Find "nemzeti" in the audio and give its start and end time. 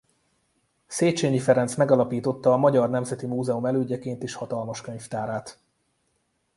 2.89-3.25